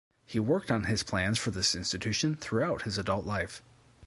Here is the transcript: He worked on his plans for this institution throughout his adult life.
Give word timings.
He 0.25 0.39
worked 0.39 0.71
on 0.71 0.85
his 0.85 1.03
plans 1.03 1.37
for 1.37 1.51
this 1.51 1.75
institution 1.75 2.35
throughout 2.35 2.81
his 2.81 2.97
adult 2.97 3.23
life. 3.23 3.61